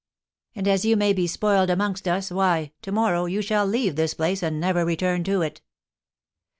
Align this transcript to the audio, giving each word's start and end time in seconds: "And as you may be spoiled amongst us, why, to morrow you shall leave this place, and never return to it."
"And 0.55 0.67
as 0.67 0.83
you 0.83 0.97
may 0.97 1.13
be 1.13 1.27
spoiled 1.27 1.69
amongst 1.69 2.07
us, 2.07 2.31
why, 2.31 2.71
to 2.81 2.91
morrow 2.91 3.25
you 3.25 3.43
shall 3.43 3.67
leave 3.67 3.95
this 3.97 4.15
place, 4.15 4.41
and 4.41 4.59
never 4.59 4.83
return 4.83 5.23
to 5.25 5.43
it." 5.43 5.61